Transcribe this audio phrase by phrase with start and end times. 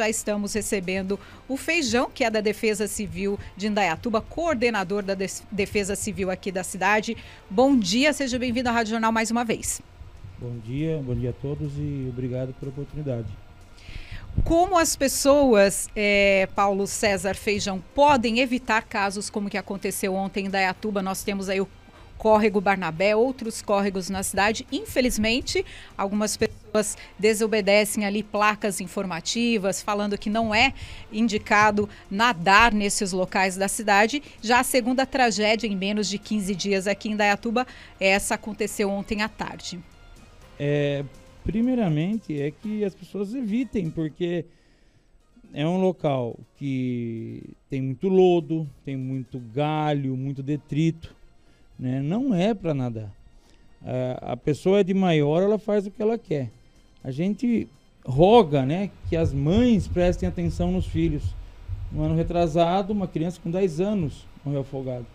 [0.00, 5.14] já estamos recebendo o Feijão, que é da Defesa Civil de Indaiatuba, coordenador da
[5.52, 7.14] Defesa Civil aqui da cidade.
[7.50, 9.82] Bom dia, seja bem-vindo à Rádio Jornal mais uma vez.
[10.38, 13.26] Bom dia, bom dia a todos e obrigado pela oportunidade.
[14.42, 20.46] Como as pessoas, é, Paulo César Feijão, podem evitar casos como o que aconteceu ontem
[20.46, 21.02] em Dayatuba?
[21.02, 21.68] Nós temos aí o
[22.20, 24.66] córrego Barnabé, outros córregos na cidade.
[24.70, 25.64] Infelizmente,
[25.96, 30.74] algumas pessoas desobedecem ali placas informativas, falando que não é
[31.10, 34.22] indicado nadar nesses locais da cidade.
[34.42, 37.66] Já a segunda tragédia em menos de 15 dias aqui em Dayatuba,
[37.98, 39.80] essa aconteceu ontem à tarde.
[40.58, 41.02] É,
[41.42, 44.44] Primeiramente é que as pessoas evitem, porque
[45.52, 51.16] é um local que tem muito lodo, tem muito galho, muito detrito,
[51.80, 52.02] né?
[52.02, 53.10] Não é para nadar.
[53.82, 56.50] A, a pessoa é de maior, ela faz o que ela quer.
[57.02, 57.66] A gente
[58.04, 61.34] roga, né, que as mães prestem atenção nos filhos.
[61.90, 65.06] No ano retrasado, uma criança com 10 anos morreu afogada.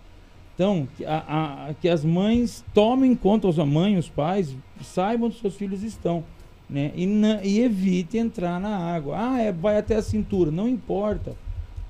[0.55, 5.39] Então, que, a, a, que as mães tomem conta, os mães, os pais, saibam onde
[5.39, 6.23] seus filhos estão.
[6.69, 6.91] Né?
[6.95, 9.15] E, na, e evite entrar na água.
[9.17, 10.49] Ah, é, vai até a cintura.
[10.51, 11.35] Não importa.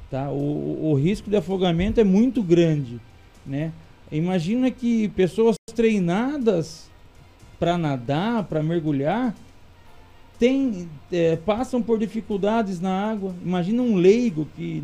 [0.09, 0.29] Tá?
[0.31, 2.99] O, o risco de afogamento é muito grande.
[3.45, 3.71] Né?
[4.11, 6.89] Imagina que pessoas treinadas
[7.59, 9.35] para nadar, para mergulhar,
[10.37, 13.33] tem, é, passam por dificuldades na água.
[13.43, 14.83] Imagina um leigo que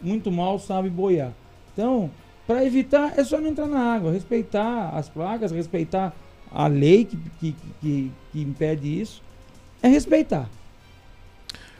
[0.00, 1.32] muito mal sabe boiar.
[1.72, 2.10] Então,
[2.46, 6.14] para evitar, é só não entrar na água, respeitar as placas, respeitar
[6.50, 9.22] a lei que, que, que, que impede isso,
[9.82, 10.48] é respeitar.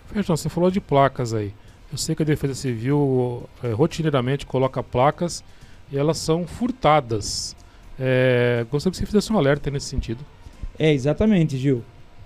[0.06, 1.52] Feijão, você falou de placas aí.
[1.90, 5.42] Eu sei que a Defesa Civil é, rotineiramente coloca placas
[5.90, 7.56] e elas são furtadas.
[7.98, 10.24] É, gostaria que você fizesse um alerta nesse sentido.
[10.78, 11.82] É, exatamente, Gil.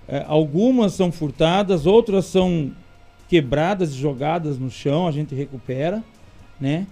[0.07, 2.71] É, algumas são furtadas, outras são
[3.27, 6.03] quebradas e jogadas no chão, a gente recupera,
[6.59, 6.85] né?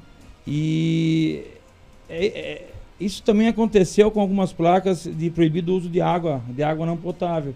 [0.46, 1.46] E
[2.10, 6.86] é, é, isso também aconteceu com algumas placas de proibido uso de água, de água
[6.86, 7.56] não potável,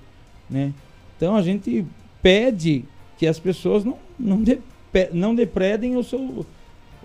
[0.50, 0.74] né?
[1.16, 1.86] Então a gente
[2.22, 2.86] pede
[3.18, 4.60] que as pessoas não, não, de,
[5.12, 6.46] não depredem o, seu,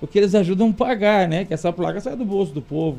[0.03, 1.45] o que eles ajudam a pagar, né?
[1.45, 2.99] Que essa placa sai do bolso do povo,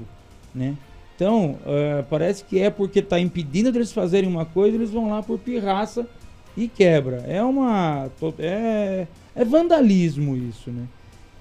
[0.55, 0.75] né?
[1.15, 5.21] Então, uh, parece que é porque está impedindo deles fazerem uma coisa, eles vão lá
[5.21, 6.07] por pirraça
[6.55, 7.17] e quebra.
[7.27, 8.09] É uma.
[8.39, 9.05] É,
[9.35, 10.87] é vandalismo isso, né?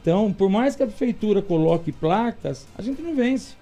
[0.02, 3.54] Então, por mais que a prefeitura coloque placas, a gente não vence.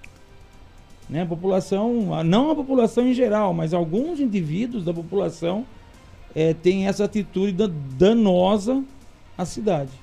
[1.07, 1.21] Né?
[1.21, 5.65] A população, não a população em geral, mas alguns indivíduos da população
[6.33, 7.55] é, têm essa atitude
[7.95, 8.83] danosa
[9.37, 10.00] à cidade.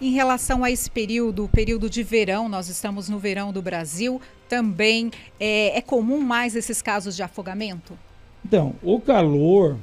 [0.00, 4.20] Em relação a esse período, o período de verão, nós estamos no verão do Brasil,
[4.48, 5.10] também
[5.40, 7.98] é, é comum mais esses casos de afogamento?
[8.44, 9.76] Então, o calor,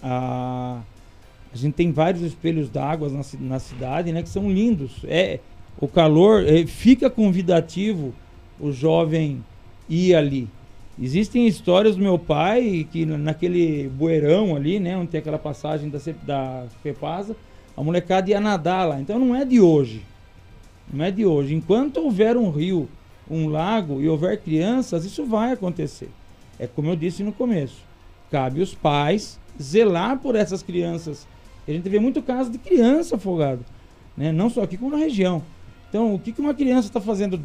[0.00, 0.80] a,
[1.52, 5.00] a gente tem vários espelhos d'água na, na, cidade, né, que são lindos.
[5.04, 5.40] É,
[5.80, 8.14] o calor é, fica convidativo
[8.60, 9.44] o jovem
[9.88, 10.48] ir ali.
[11.00, 15.98] Existem histórias do meu pai que naquele bueirão ali, né, onde tem aquela passagem da,
[16.22, 17.34] da FEPASA,
[17.76, 19.00] a molecada ia nadar lá.
[19.00, 20.02] Então não é de hoje.
[20.92, 21.54] Não é de hoje.
[21.54, 22.88] Enquanto houver um rio,
[23.30, 26.10] um lago e houver crianças, isso vai acontecer.
[26.58, 27.82] É como eu disse no começo.
[28.30, 31.26] Cabe os pais zelar por essas crianças
[31.66, 33.60] a gente vê muito caso de criança afogada,
[34.16, 34.32] né?
[34.32, 35.42] não só aqui como na região.
[35.88, 37.38] Então, o que, que uma criança está fazendo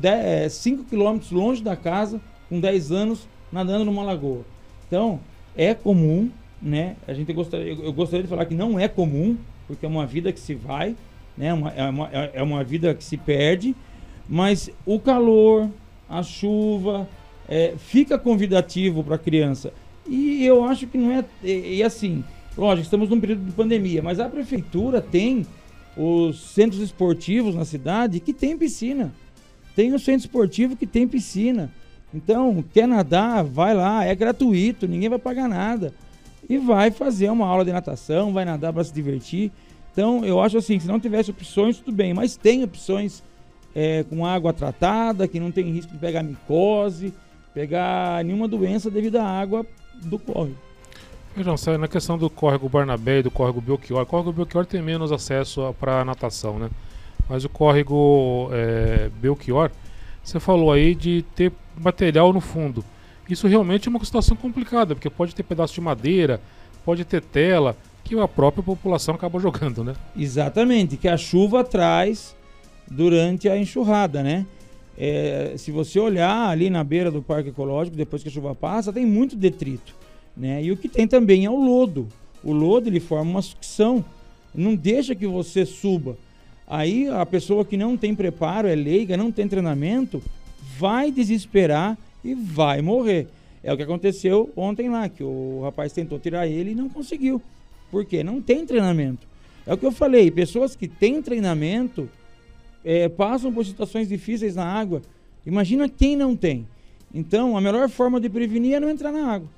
[0.50, 4.44] 5 quilômetros longe da casa, com 10 anos, nadando numa lagoa?
[4.88, 5.20] Então,
[5.56, 6.96] é comum, né?
[7.06, 10.32] A gente gostaria, eu gostaria de falar que não é comum, porque é uma vida
[10.32, 10.96] que se vai,
[11.38, 11.54] né?
[11.54, 13.76] Uma, é, uma, é uma vida que se perde,
[14.28, 15.70] mas o calor,
[16.10, 17.08] a chuva,
[17.48, 19.74] é, fica convidativo para a criança.
[20.08, 21.24] E eu acho que não é.
[21.44, 22.24] E, e assim,
[22.58, 25.46] Lógico, estamos num período de pandemia, mas a prefeitura tem
[25.96, 29.14] os centros esportivos na cidade que tem piscina.
[29.76, 31.72] Tem o centro esportivo que tem piscina.
[32.12, 35.94] Então, quer nadar, vai lá, é gratuito, ninguém vai pagar nada.
[36.50, 39.52] E vai fazer uma aula de natação, vai nadar para se divertir.
[39.92, 43.24] Então, eu acho assim, se não tivesse opções, tudo bem, mas tem opções
[43.76, 47.14] é, com água tratada, que não tem risco de pegar micose,
[47.54, 49.66] pegar nenhuma doença devido à água
[50.04, 50.58] do córrego.
[51.36, 55.12] Vejam, na questão do córrego Barnabé e do córrego Belchior, o córrego Belchior tem menos
[55.12, 56.70] acesso para natação, né?
[57.30, 59.70] Mas o córrego é, Belchior,
[60.24, 62.84] você falou aí de ter material no fundo.
[63.30, 66.40] Isso realmente é uma situação complicada, porque pode ter pedaço de madeira,
[66.86, 69.94] pode ter tela, que a própria população acaba jogando, né?
[70.16, 72.36] Exatamente, que a chuva traz
[72.90, 74.46] durante a enxurrada, né?
[74.98, 78.92] É, se você olhar ali na beira do parque ecológico, depois que a chuva passa,
[78.92, 79.94] tem muito detrito.
[80.36, 80.64] Né?
[80.64, 82.08] E o que tem também é o lodo.
[82.44, 84.04] O lodo ele forma uma sucção.
[84.56, 86.18] não deixa que você suba.
[86.68, 90.22] Aí a pessoa que não tem preparo, é leiga, não tem treinamento,
[90.80, 93.28] vai desesperar e vai morrer.
[93.64, 97.42] É o que aconteceu ontem lá, que o rapaz tentou tirar ele e não conseguiu.
[97.92, 98.24] Por quê?
[98.24, 99.28] Não tem treinamento.
[99.66, 102.10] É o que eu falei, pessoas que têm treinamento
[102.84, 105.02] é, passam por situações difíceis na água.
[105.46, 106.66] Imagina quem não tem.
[107.14, 109.50] Então, a melhor forma de prevenir é não entrar na água.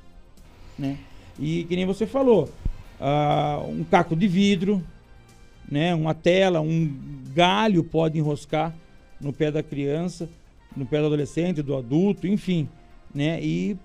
[0.78, 0.98] Né?
[1.40, 2.50] E que nem você falou,
[3.00, 4.84] uh, um caco de vidro,
[5.70, 6.92] né, uma tela, um
[7.34, 8.74] galho pode enroscar
[9.22, 10.30] no pé da criança,
[10.76, 12.70] no pé do adolescente, do adulto, enfim,
[13.14, 13.78] né, e,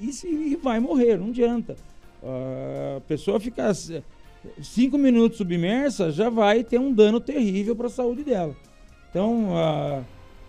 [0.00, 1.76] e, e vai morrer, não adianta.
[2.22, 3.72] A pessoa ficar
[4.62, 8.54] cinco minutos submersa já vai ter um dano terrível para a saúde dela.
[9.10, 10.04] Então, uh,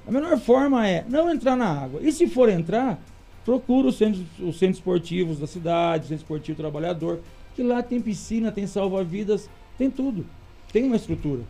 [0.08, 2.02] a melhor forma é não entrar na água.
[2.02, 3.00] E se for entrar,
[3.46, 7.20] procura os centros, os centros esportivos da cidade, o centro esportivo trabalhador,
[7.56, 10.26] que lá tem piscina, tem salva-vidas, tem tudo.
[10.72, 11.44] Tem uma estrutura.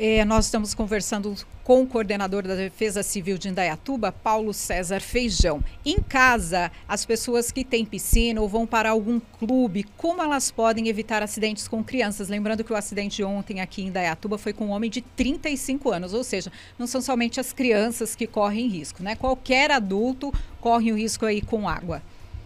[0.00, 1.34] É, nós estamos conversando
[1.64, 5.60] com o coordenador da Defesa Civil de Indaiatuba, Paulo César Feijão.
[5.84, 10.86] Em casa, as pessoas que têm piscina ou vão para algum clube, como elas podem
[10.86, 12.28] evitar acidentes com crianças?
[12.28, 15.90] Lembrando que o acidente de ontem aqui em Indaiatuba foi com um homem de 35
[15.90, 19.16] anos, ou seja, não são somente as crianças que correm risco, né?
[19.16, 22.00] Qualquer adulto corre o risco aí com água.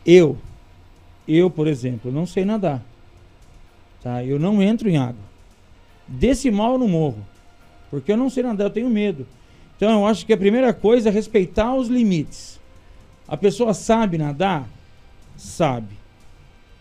[0.07, 0.39] Eu,
[1.29, 2.83] eu, por exemplo, não sei nadar.
[4.03, 4.25] Tá?
[4.25, 5.23] Eu não entro em água.
[6.09, 7.33] Desse mal eu não morro.
[7.93, 9.27] Porque eu não sei nadar, eu tenho medo.
[9.77, 12.59] Então eu acho que a primeira coisa é respeitar os limites.
[13.29, 14.67] A pessoa sabe nadar?
[15.37, 15.95] Sabe.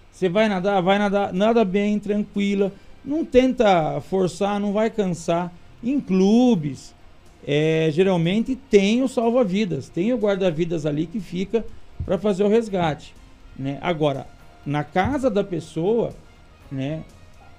[0.09, 2.71] Você vai nadar, vai nadar, nada bem, tranquila.
[3.03, 5.51] Não tenta forçar, não vai cansar.
[5.83, 6.95] Em clubes,
[7.45, 11.65] é, geralmente tem o salva-vidas, tem o guarda-vidas ali que fica
[12.05, 13.13] para fazer o resgate.
[13.59, 13.77] Né?
[13.81, 14.27] Agora,
[14.65, 16.13] na casa da pessoa,
[16.71, 17.03] né,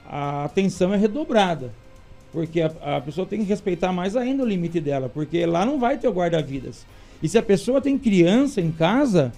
[0.09, 1.82] a atenção é redobrada.
[2.33, 5.79] Porque a, a, pessoa tem que respeitar mais ainda o limite dela, porque lá não
[5.79, 6.87] vai ter o guarda-vidas.
[7.23, 9.33] E se a pessoa tem criança em casa,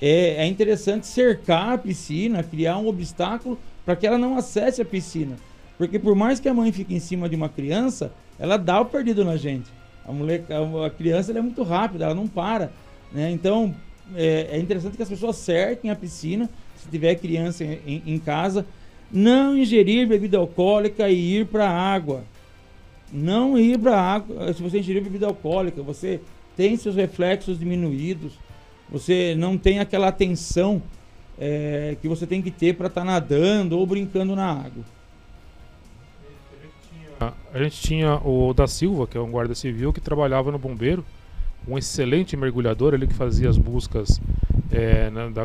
[0.00, 4.84] é, é interessante cercar a piscina, criar um obstáculo para que ela não acesse a
[4.84, 5.36] piscina.
[5.76, 8.86] Porque por mais que a mãe fique em cima de uma criança, ela dá o
[8.86, 9.70] perdido na gente.
[10.06, 12.70] A, mulher, a, a criança é muito rápida, ela não para.
[13.12, 13.30] Né?
[13.32, 13.74] Então
[14.14, 18.64] é, é, interessante que as pessoas cerquem a piscina, se tiver criança em, em casa,
[19.10, 22.22] não ingerir bebida alcoólica e ir para a água
[23.12, 24.52] não ir para água.
[24.52, 26.20] Se você ingerir bebida alcoólica, você
[26.56, 28.32] tem seus reflexos diminuídos,
[28.88, 30.82] você não tem aquela atenção
[31.38, 34.84] é, que você tem que ter para estar tá nadando ou brincando na água.
[37.52, 41.04] A gente tinha o da Silva, que é um guarda civil que trabalhava no bombeiro,
[41.66, 44.20] um excelente mergulhador, ele que fazia as buscas
[44.70, 45.44] é, né, da,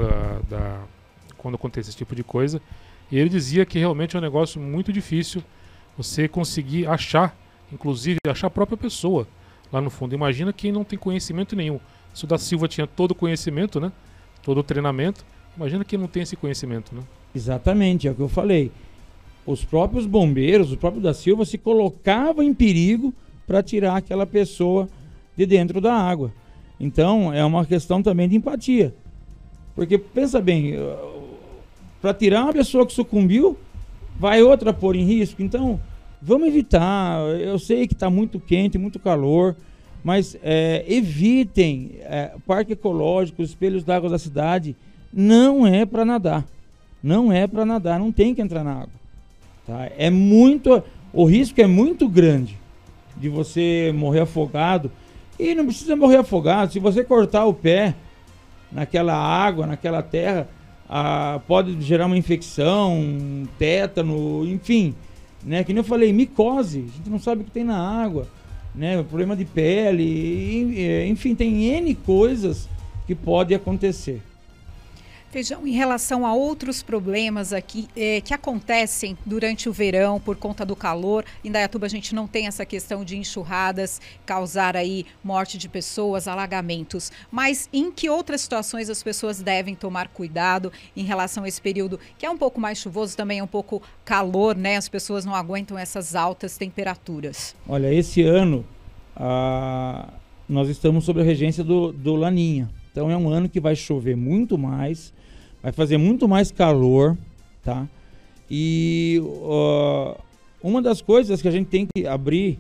[0.50, 0.82] da,
[1.38, 2.62] quando acontece esse tipo de coisa.
[3.10, 5.42] E ele dizia que realmente é um negócio muito difícil
[5.98, 7.36] você conseguir achar
[7.72, 9.28] inclusive achar a própria pessoa
[9.72, 10.14] lá no fundo.
[10.14, 11.80] Imagina quem não tem conhecimento nenhum.
[12.14, 13.92] Se o da Silva tinha todo o conhecimento, né?
[14.44, 15.24] Todo o treinamento,
[15.56, 17.02] imagina quem não tem esse conhecimento, né?
[17.34, 18.72] Exatamente, é o que eu falei.
[19.46, 23.14] Os próprios bombeiros, o próprio da Silva se colocava em perigo
[23.48, 24.90] para tirar aquela pessoa
[25.36, 26.32] de dentro da água.
[26.80, 28.94] Então, é uma questão também de empatia.
[29.76, 30.76] Porque pensa bem,
[32.02, 33.58] para tirar uma pessoa que sucumbiu,
[34.18, 35.42] vai outra pôr em risco.
[35.42, 35.80] Então,
[36.22, 37.20] Vamos evitar.
[37.40, 39.56] Eu sei que está muito quente, muito calor,
[40.04, 44.76] mas é, evitem é, parque ecológico, espelhos d'água da cidade.
[45.12, 46.46] Não é para nadar.
[47.02, 48.00] Não é para nadar.
[48.00, 49.02] Não tem que entrar na água.
[49.66, 49.90] Tá?
[49.98, 50.84] É muito.
[51.12, 52.56] O risco é muito grande
[53.18, 54.92] de você morrer afogado.
[55.40, 56.72] E não precisa morrer afogado.
[56.72, 57.96] Se você cortar o pé
[58.72, 60.48] naquela água, naquela terra,
[60.88, 64.94] ah, pode gerar uma infecção, um tétano, enfim
[65.44, 65.64] né?
[65.64, 68.28] Que nem eu falei, micose, a gente não sabe o que tem na água,
[68.74, 69.02] né?
[69.04, 72.70] Problema de pele, enfim, tem N coisas
[73.06, 74.22] que pode acontecer.
[75.32, 80.66] Feijão, em relação a outros problemas aqui é, que acontecem durante o verão por conta
[80.66, 85.58] do calor, em Dayatuba a gente não tem essa questão de enxurradas causar aí morte
[85.58, 87.14] de pessoas, alagamentos.
[87.32, 91.98] Mas em que outras situações as pessoas devem tomar cuidado em relação a esse período
[92.18, 94.76] que é um pouco mais chuvoso, também é um pouco calor, né?
[94.76, 97.56] As pessoas não aguentam essas altas temperaturas.
[97.70, 98.66] Olha, esse ano
[99.16, 100.10] ah,
[100.50, 102.70] nós estamos sob a regência do, do Laninha.
[102.92, 105.14] Então é um ano que vai chover muito mais
[105.62, 107.18] vai fazer muito mais calor,
[107.64, 107.88] tá?
[108.50, 110.16] E uh,
[110.62, 112.60] uma das coisas que a gente tem que abrir,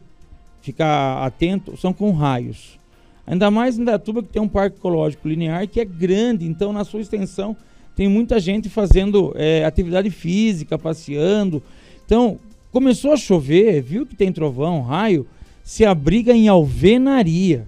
[0.61, 2.79] ficar atento, são com raios.
[3.25, 6.83] Ainda mais em Datuba que tem um parque ecológico linear que é grande, então na
[6.83, 7.55] sua extensão
[7.95, 11.61] tem muita gente fazendo é, atividade física, passeando.
[12.05, 12.39] Então,
[12.71, 15.27] Começou a chover, viu que tem trovão, raio,
[15.61, 17.67] se abriga em alvenaria.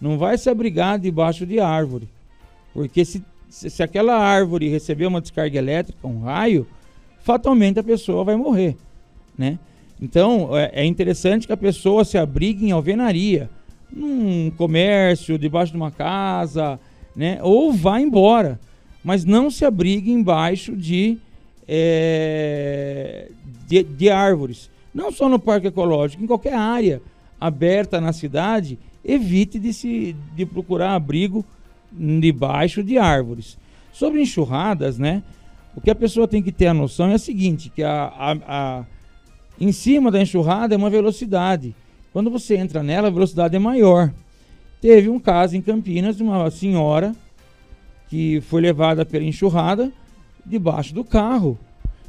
[0.00, 2.08] Não vai se abrigar debaixo de árvore.
[2.72, 3.22] Porque se,
[3.54, 6.66] se, se aquela árvore receber uma descarga elétrica, um raio,
[7.22, 8.76] fatalmente a pessoa vai morrer,
[9.38, 9.60] né?
[10.02, 13.48] Então, é, é interessante que a pessoa se abrigue em alvenaria,
[13.92, 16.80] num comércio, debaixo de uma casa,
[17.14, 17.38] né?
[17.42, 18.58] Ou vá embora,
[19.04, 21.16] mas não se abrigue embaixo de,
[21.68, 23.30] é,
[23.68, 24.68] de, de árvores.
[24.92, 27.00] Não só no parque ecológico, em qualquer área
[27.40, 31.44] aberta na cidade, evite de, se, de procurar abrigo
[31.96, 33.58] debaixo de árvores.
[33.92, 35.22] Sobre enxurradas, né?
[35.76, 38.32] O que a pessoa tem que ter a noção é a seguinte, que a, a,
[38.46, 38.84] a,
[39.60, 41.74] em cima da enxurrada é uma velocidade.
[42.12, 44.12] Quando você entra nela, a velocidade é maior.
[44.80, 47.14] Teve um caso em Campinas de uma senhora
[48.08, 49.92] que foi levada pela enxurrada
[50.44, 51.58] debaixo do carro.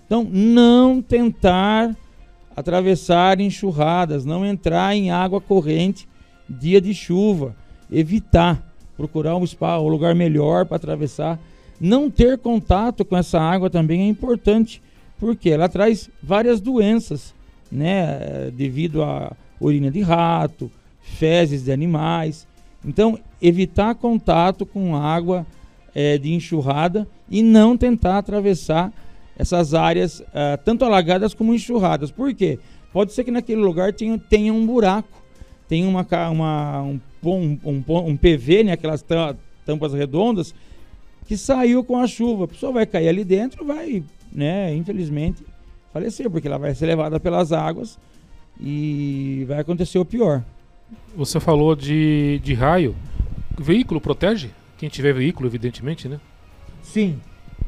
[0.06, 1.96] Então, não tentar
[2.56, 6.08] atravessar enxurradas, não entrar em água corrente
[6.48, 7.56] dia de chuva,
[7.92, 8.64] evitar,
[8.98, 11.40] procurar um spa, um lugar melhor para atravessar.
[11.80, 14.82] Não ter contato com essa água também é importante,
[15.20, 17.34] porque ela traz várias doenças,
[17.72, 20.72] né, devido a urina de rato,
[21.02, 22.48] fezes de animais.
[22.84, 25.46] Então, evitar contato com água
[25.94, 28.94] é, de enxurrada e não tentar atravessar
[29.38, 32.10] essas áreas, uh, tanto alagadas como enxurradas.
[32.10, 32.58] Por quê?
[32.94, 35.22] Pode ser que naquele lugar tenha, tenha um buraco,
[35.68, 39.04] tem uma, uma um, um, um, um, PV, né, aquelas
[39.66, 40.54] tampas redondas,
[41.28, 42.46] que saiu com a chuva.
[42.46, 45.44] A pessoa vai cair ali dentro, vai, né, infelizmente,
[45.92, 47.98] falecer, porque ela vai ser levada pelas águas
[48.60, 50.44] e vai acontecer o pior.
[51.16, 52.96] Você falou de, de raio.
[53.60, 54.50] O veículo protege?
[54.78, 56.20] Quem tiver veículo, evidentemente, né?
[56.84, 57.20] Sim.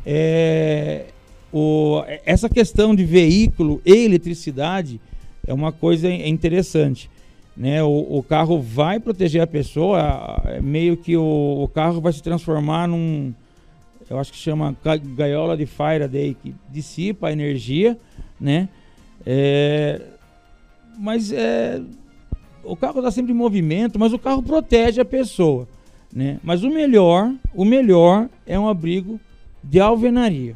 [0.06, 1.06] É,
[1.52, 5.00] o, essa questão de veículo e eletricidade
[5.46, 7.10] é uma coisa interessante.
[7.58, 7.82] Né?
[7.82, 12.22] O, o carro vai proteger a pessoa, é meio que o, o, carro vai se
[12.22, 13.34] transformar num.
[14.08, 14.78] Eu acho que chama
[15.16, 17.98] gaiola de Faraday, que dissipa a energia,
[18.40, 18.70] né?
[19.26, 20.00] É,
[21.00, 21.82] mas é,
[22.64, 25.68] o carro está sempre em movimento, mas o carro protege a pessoa,
[26.14, 26.40] né?
[26.44, 29.20] Mas o melhor, o melhor é um abrigo
[29.64, 30.56] de alvenaria,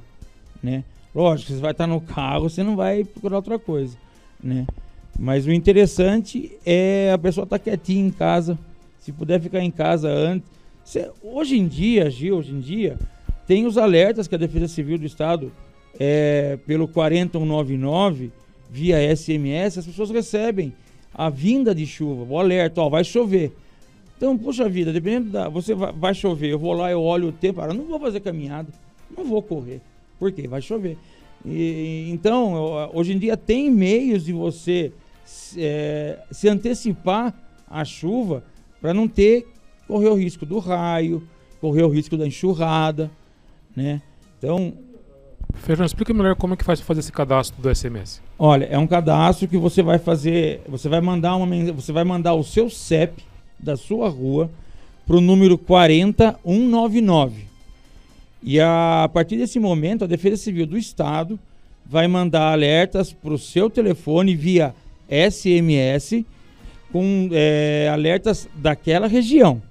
[0.62, 0.84] né?
[1.13, 3.98] Lógico, você vai estar no carro, você não vai procurar outra coisa,
[4.41, 4.65] né?
[5.20, 8.58] Mas o interessante é a pessoa estar quietinha em casa,
[9.00, 10.50] se puder ficar em casa antes.
[11.24, 12.98] hoje em dia, Gil, hoje em dia,
[13.48, 15.51] tem os alertas que a Defesa Civil do Estado,
[16.00, 18.32] é, pelo 4199,
[18.70, 20.74] via SMS, as pessoas recebem
[21.13, 23.51] a vinda de chuva, o alerta, ó, vai chover.
[24.18, 25.50] Então, puxa vida, dependendo da.
[25.50, 28.20] Você vai, vai chover, eu vou lá, eu olho o tempo, eu não vou fazer
[28.20, 28.70] caminhada,
[29.18, 29.82] não vou correr.
[30.20, 30.48] Por quê?
[30.48, 30.98] Vai chover.
[31.45, 34.91] E, então, hoje em dia tem meios de você
[35.57, 37.33] é, se antecipar
[37.69, 38.43] à chuva
[38.79, 39.48] para não ter
[39.88, 41.27] correr o risco do raio,
[41.60, 43.12] correr o risco da enxurrada,
[43.75, 44.01] né?
[44.38, 44.74] Então,
[45.55, 48.21] Fernando, explica melhor como é que faz para fazer esse cadastro do SMS.
[48.38, 52.33] Olha, é um cadastro que você vai fazer, você vai mandar uma você vai mandar
[52.33, 53.24] o seu CEP
[53.60, 54.50] da sua rua
[55.05, 57.50] para o número 40199.
[58.43, 61.39] E a partir desse momento, a Defesa Civil do Estado
[61.86, 64.74] vai mandar alertas para o seu telefone via
[65.10, 66.25] SMS
[66.91, 69.62] com é, alertas daquela região.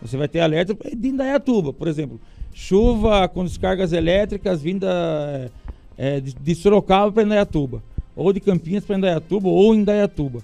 [0.00, 2.20] Você vai ter alerta de Indaiatuba, por exemplo.
[2.52, 5.50] Chuva com descargas elétricas vinda
[5.96, 7.82] é, de, de Sorocaba para Indaiatuba.
[8.16, 10.40] Ou de Campinas para Indaiatuba ou Indaiatuba.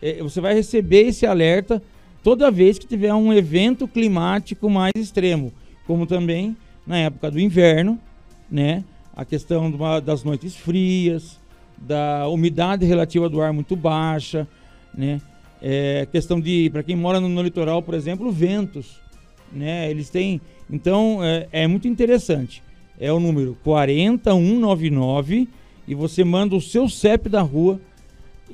[0.00, 1.82] É, você vai receber esse alerta
[2.22, 5.52] toda vez que tiver um evento climático mais extremo.
[5.86, 6.56] Como também
[6.86, 7.98] na época do inverno,
[8.50, 8.84] né?
[9.14, 9.70] A questão
[10.02, 11.38] das noites frias,
[11.76, 14.46] da umidade relativa do ar muito baixa,
[14.94, 15.20] né?
[15.62, 18.98] É, questão de, para quem mora no, no, litoral, por exemplo, ventos,
[19.52, 19.90] né?
[19.90, 22.62] Eles têm, então é, é muito interessante.
[22.98, 25.48] É o número 40199
[25.88, 27.80] e você manda o seu CEP da rua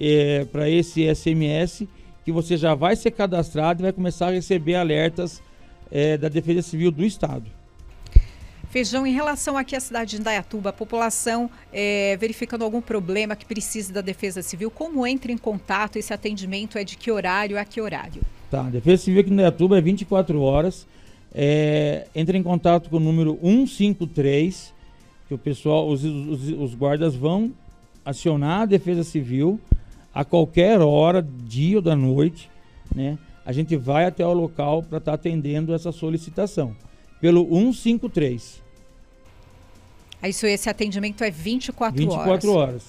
[0.01, 1.87] é, para esse SMS
[2.25, 5.43] que você já vai ser cadastrado e vai começar a receber alertas
[5.91, 7.45] é, da Defesa Civil do Estado.
[8.71, 13.47] Feijão, em relação aqui à cidade de Indaiatuba, a população é, verificando algum problema que
[13.47, 15.97] precise da Defesa Civil, como entra em contato?
[15.97, 18.23] Esse atendimento é de que horário a que horário?
[18.51, 20.87] Tá, a Defesa Civil aqui em Indaiatuba é 24 horas.
[21.33, 24.75] É, entra em contato com o número 153,
[25.29, 27.53] que o pessoal, os, os, os guardas vão
[28.05, 29.61] acionar a Defesa Civil
[30.13, 32.51] a qualquer hora, dia ou da noite,
[32.95, 33.19] né?
[33.45, 36.75] A gente vai até o local para estar tá atendendo essa solicitação
[37.21, 38.63] pelo 153.
[40.25, 42.43] Isso, esse atendimento é 24, 24 horas.
[42.43, 42.83] 24 horas.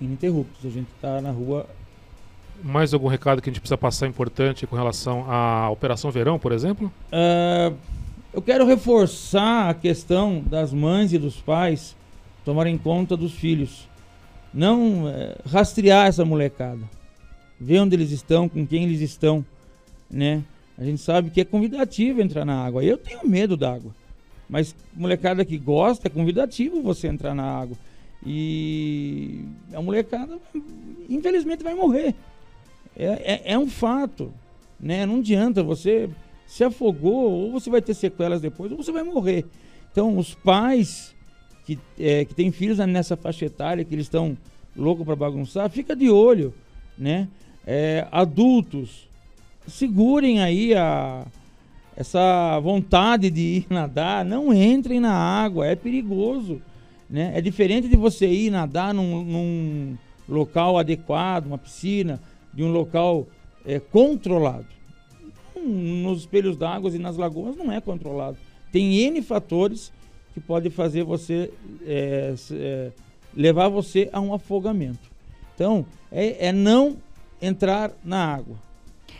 [0.00, 0.64] ininterruptos.
[0.64, 1.66] A gente está na rua.
[2.62, 6.52] Mais algum recado que a gente precisa passar importante com relação à Operação Verão, por
[6.52, 6.92] exemplo?
[7.12, 7.76] Uh,
[8.32, 11.96] eu quero reforçar a questão das mães e dos pais
[12.44, 13.88] tomarem conta dos filhos.
[14.52, 15.10] Não uh,
[15.46, 16.82] rastrear essa molecada.
[17.60, 19.44] Ver onde eles estão, com quem eles estão,
[20.10, 20.42] né?
[20.78, 22.84] A gente sabe que é convidativo entrar na água.
[22.84, 23.92] Eu tenho medo da água.
[24.48, 27.76] Mas molecada que gosta, é convidativo você entrar na água.
[28.24, 30.38] E a molecada,
[31.08, 32.14] infelizmente, vai morrer.
[32.96, 34.32] É, é, é, um fato.
[34.78, 35.04] Né?
[35.04, 36.08] Não adianta você
[36.46, 39.44] se afogou, ou você vai ter sequelas depois, ou você vai morrer.
[39.90, 41.14] Então, os pais
[41.66, 44.38] que, é, que têm filhos nessa faixa etária, que eles estão
[44.76, 46.54] loucos para bagunçar, fica de olho.
[46.96, 47.28] Né?
[47.66, 49.07] É, adultos,
[49.68, 51.24] segurem aí a,
[51.96, 56.62] essa vontade de ir nadar, não entrem na água, é perigoso.
[57.08, 57.32] Né?
[57.34, 59.98] É diferente de você ir nadar num, num
[60.28, 62.20] local adequado, uma piscina,
[62.52, 63.26] de um local
[63.64, 64.66] é, controlado.
[65.56, 68.36] Nos espelhos d'água e nas lagoas não é controlado.
[68.70, 69.92] Tem N fatores
[70.34, 71.50] que podem fazer você
[71.84, 72.92] é, é,
[73.34, 75.10] levar você a um afogamento.
[75.54, 76.96] Então, é, é não
[77.40, 78.67] entrar na água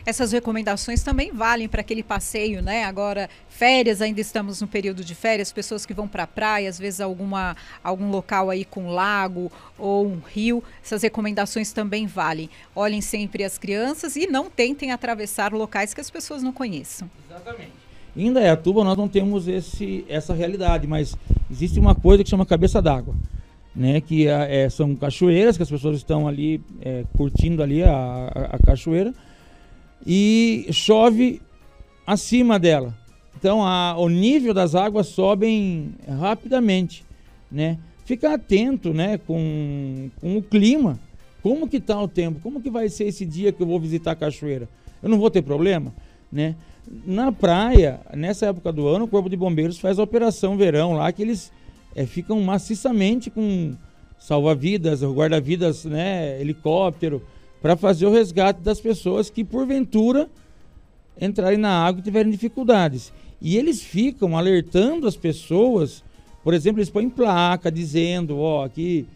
[0.09, 2.85] essas recomendações também valem para aquele passeio, né?
[2.85, 6.79] Agora, férias, ainda estamos no período de férias, pessoas que vão para a praia, às
[6.79, 12.49] vezes alguma, algum local aí com lago ou um rio, essas recomendações também valem.
[12.75, 17.11] Olhem sempre as crianças e não tentem atravessar locais que as pessoas não conheçam.
[17.29, 17.73] Exatamente.
[18.17, 21.15] Em Indaiatuba nós não temos esse, essa realidade, mas
[21.50, 23.15] existe uma coisa que chama cabeça d'água.
[23.77, 28.57] Né, que é, são cachoeiras que as pessoas estão ali é, curtindo ali a, a,
[28.57, 29.15] a cachoeira
[30.07, 31.40] e chove
[32.07, 32.95] acima dela.
[33.38, 37.05] Então a, o nível das águas sobem rapidamente,
[37.50, 37.78] né?
[38.05, 40.99] Fica atento, né, com, com o clima.
[41.43, 42.40] Como que está o tempo?
[42.40, 44.69] Como que vai ser esse dia que eu vou visitar a cachoeira?
[45.02, 45.93] Eu não vou ter problema,
[46.32, 46.56] né?
[47.06, 51.13] Na praia, nessa época do ano, o Corpo de Bombeiros faz a operação verão lá,
[51.13, 51.52] que eles
[51.95, 53.75] é, ficam maciçamente com
[54.19, 57.23] salva-vidas, guarda-vidas, né, helicóptero,
[57.60, 60.28] para fazer o resgate das pessoas que, porventura,
[61.21, 63.12] entrarem na água e tiverem dificuldades.
[63.40, 66.02] E eles ficam alertando as pessoas,
[66.42, 69.06] por exemplo, eles põem placa dizendo, ó, oh, aqui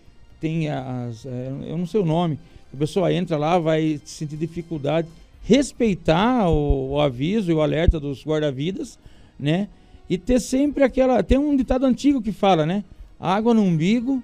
[0.41, 2.39] tem as, é, eu não sei o nome,
[2.73, 5.07] a pessoa entra lá, vai sentir dificuldade,
[5.45, 8.99] respeitar o, o aviso e o alerta dos guarda-vidas,
[9.39, 9.69] né?
[10.09, 12.85] E ter sempre aquela, tem um ditado antigo que fala, né?
[13.19, 14.23] Água no umbigo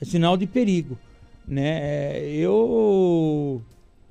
[0.00, 0.96] é sinal de perigo
[1.50, 2.24] né?
[2.26, 3.60] Eu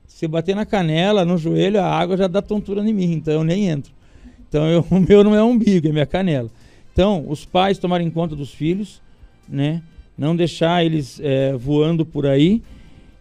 [0.06, 3.44] se bater na canela, no joelho, a água já dá tontura em mim, então eu
[3.44, 3.94] nem entro.
[4.48, 6.50] Então eu, o meu não é umbigo, é minha canela.
[6.92, 9.02] Então, os pais tomarem conta dos filhos,
[9.48, 9.82] né?
[10.18, 12.62] Não deixar eles é, voando por aí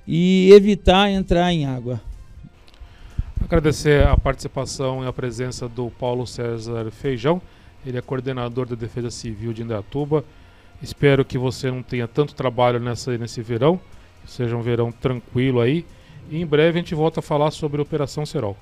[0.04, 2.00] e evitar entrar em água.
[3.40, 7.40] Agradecer a participação e a presença do Paulo César Feijão.
[7.86, 10.24] Ele é coordenador da Defesa Civil de Indaiatuba.
[10.82, 13.80] Espero que você não tenha tanto trabalho nessa, nesse verão
[14.28, 15.84] seja um verão tranquilo aí.
[16.30, 18.56] E em breve a gente volta a falar sobre a Operação Serol.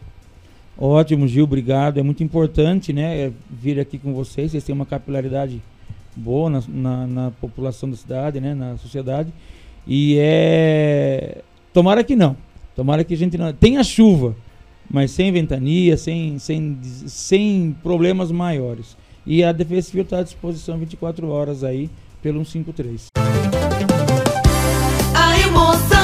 [0.78, 1.98] Ótimo, Gil, obrigado.
[1.98, 4.52] É muito importante né, vir aqui com vocês.
[4.52, 5.60] Vocês têm uma capilaridade
[6.14, 9.32] boa na, na, na população da cidade, né, na sociedade.
[9.86, 11.42] E é.
[11.72, 12.36] Tomara que não.
[12.74, 13.52] Tomara que a gente não.
[13.52, 14.36] Tenha chuva,
[14.88, 18.96] mas sem ventania, sem, sem, sem problemas maiores.
[19.26, 21.90] E a Defesa Civil está à disposição 24 horas aí
[22.22, 23.08] pelo 153
[25.56, 25.95] もさ